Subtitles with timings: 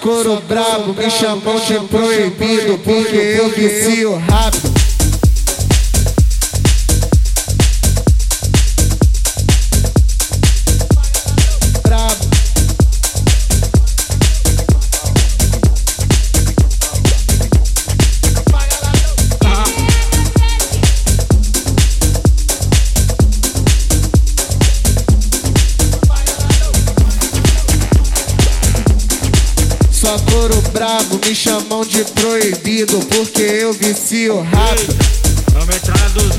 [0.00, 4.73] couro brabo, me chamam de proibido, porque eu vicio rápido.
[31.26, 34.94] me chamam de proibido porque eu vicio rápido.
[35.54, 36.36] Não me traduz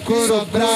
[0.00, 0.69] Socorro pra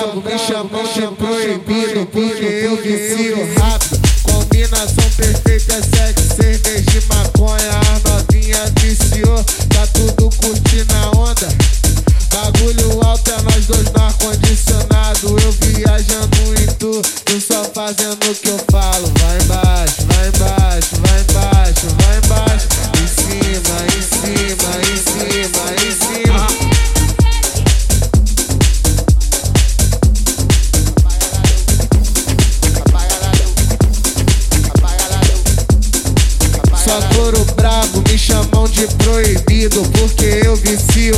[38.71, 41.15] de proibido, porque eu vicio.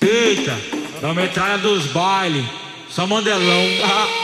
[0.00, 0.58] Eita,
[1.00, 2.44] na metralha dos bailes,
[2.88, 4.21] só mandelão.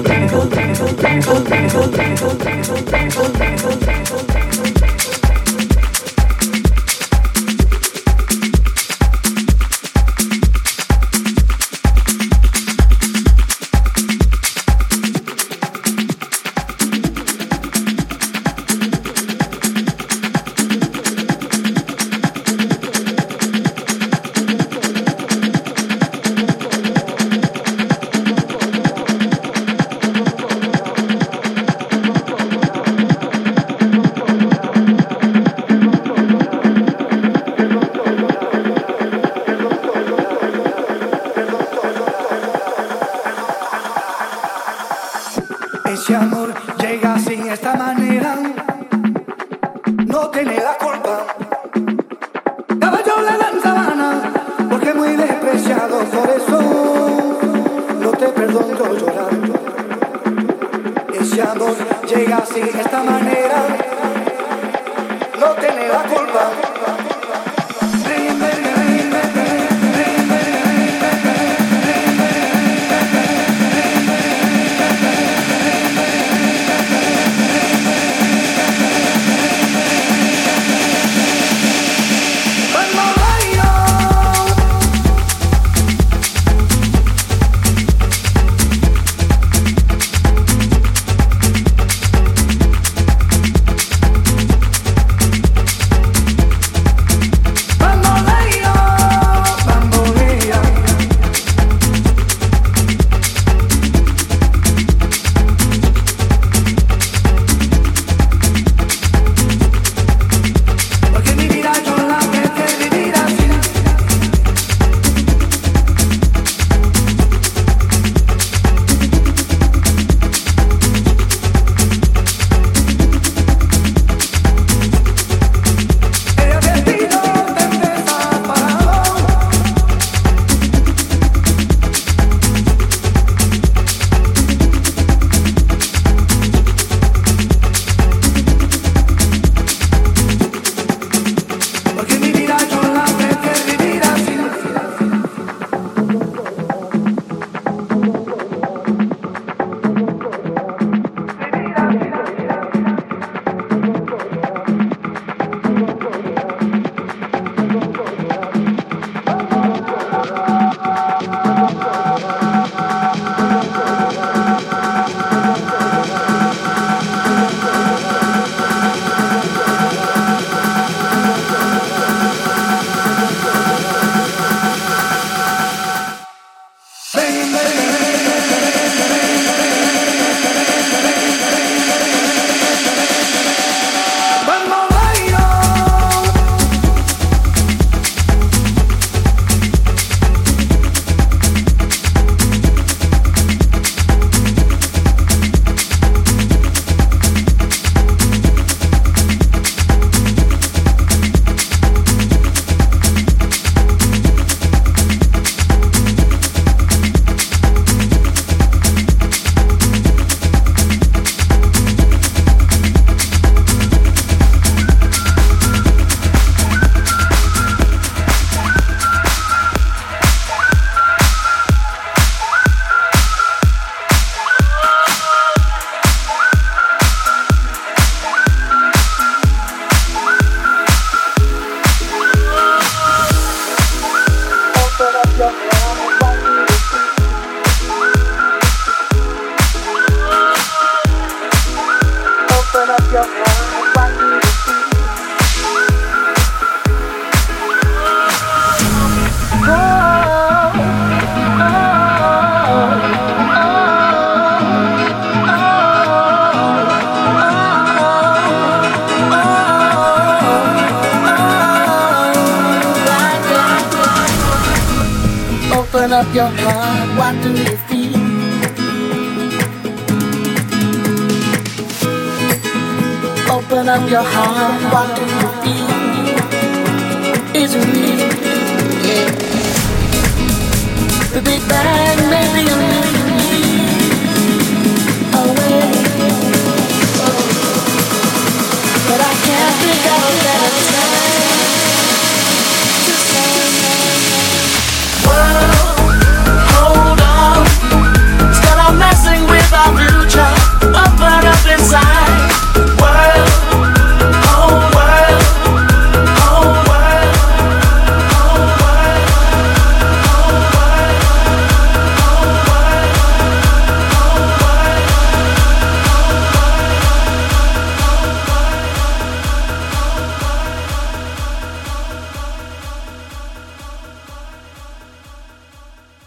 [0.00, 3.51] technical, technical, technical, technical, technical, technical, technical, technical, technical, technical,